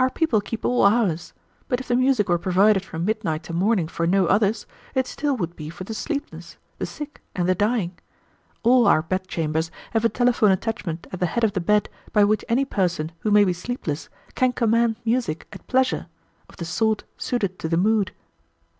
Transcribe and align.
"Our 0.00 0.10
people 0.10 0.40
keep 0.40 0.64
all 0.64 0.84
hours; 0.84 1.32
but 1.68 1.78
if 1.78 1.86
the 1.86 1.94
music 1.94 2.28
were 2.28 2.38
provided 2.40 2.84
from 2.84 3.04
midnight 3.04 3.44
to 3.44 3.52
morning 3.52 3.86
for 3.86 4.04
no 4.04 4.26
others, 4.26 4.66
it 4.96 5.06
still 5.06 5.36
would 5.36 5.54
be 5.54 5.70
for 5.70 5.84
the 5.84 5.94
sleepless, 5.94 6.56
the 6.78 6.86
sick, 6.86 7.22
and 7.36 7.48
the 7.48 7.54
dying. 7.54 7.96
All 8.64 8.88
our 8.88 9.00
bedchambers 9.00 9.70
have 9.92 10.04
a 10.04 10.08
telephone 10.08 10.50
attachment 10.50 11.06
at 11.12 11.20
the 11.20 11.26
head 11.26 11.44
of 11.44 11.52
the 11.52 11.60
bed 11.60 11.88
by 12.12 12.24
which 12.24 12.44
any 12.48 12.64
person 12.64 13.12
who 13.20 13.30
may 13.30 13.44
be 13.44 13.52
sleepless 13.52 14.08
can 14.34 14.52
command 14.52 14.96
music 15.04 15.46
at 15.52 15.64
pleasure, 15.68 16.08
of 16.48 16.56
the 16.56 16.64
sort 16.64 17.04
suited 17.16 17.60
to 17.60 17.68
the 17.68 17.76
mood." 17.76 18.10